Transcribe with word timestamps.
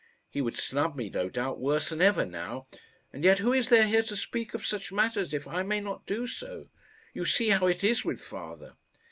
He 0.31 0.41
would 0.41 0.57
snub 0.57 0.95
me, 0.95 1.11
no 1.11 1.29
doubt, 1.29 1.59
worse 1.59 1.89
than 1.89 2.01
ever 2.01 2.25
now; 2.25 2.65
and 3.13 3.23
yet 3.23 3.37
who 3.37 3.53
is 3.53 3.69
there 3.69 3.85
here 3.85 4.01
to 4.01 4.15
speak 4.17 4.55
of 4.55 4.65
such 4.65 4.91
matters 4.91 5.31
if 5.31 5.47
I 5.47 5.61
may 5.61 5.79
not 5.79 6.07
do 6.07 6.25
so? 6.25 6.69
You 7.13 7.23
see 7.23 7.49
how 7.49 7.67
it 7.67 7.83
is 7.83 8.03
with 8.03 8.19
father." 8.19 8.73